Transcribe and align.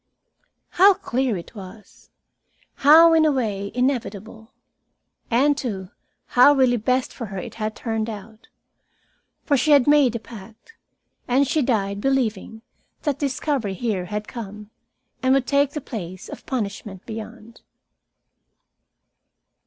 How 0.69 0.95
clear 0.95 1.37
it 1.37 1.53
was! 1.53 2.09
How, 2.77 3.13
in 3.13 3.23
a 3.23 3.31
way, 3.31 3.71
inevitable! 3.75 4.51
And, 5.29 5.55
too, 5.55 5.91
how 6.25 6.53
really 6.55 6.77
best 6.77 7.13
for 7.13 7.27
her 7.27 7.37
it 7.37 7.53
had 7.61 7.75
turned 7.75 8.09
out. 8.09 8.47
For 9.45 9.55
she 9.55 9.69
had 9.73 9.85
made 9.85 10.15
a 10.15 10.19
pact, 10.19 10.73
and 11.27 11.47
she 11.47 11.61
died 11.61 12.01
believing 12.01 12.63
that 13.03 13.19
discovery 13.19 13.75
here 13.75 14.05
had 14.05 14.27
come, 14.27 14.71
and 15.21 15.35
would 15.35 15.45
take 15.45 15.73
the 15.73 15.81
place 15.81 16.29
of 16.29 16.47
punishment 16.47 17.05
beyond. 17.05 17.61